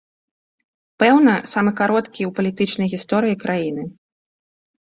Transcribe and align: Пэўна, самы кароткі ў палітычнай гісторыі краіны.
Пэўна, 1.03 1.33
самы 1.51 1.71
кароткі 1.81 2.21
ў 2.29 2.39
палітычнай 2.41 2.87
гісторыі 2.97 3.39
краіны. 3.47 3.89